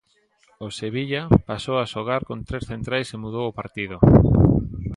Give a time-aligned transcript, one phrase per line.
[0.65, 3.97] O Sevilla pasou a xogar con tres centrais e mudou o partido.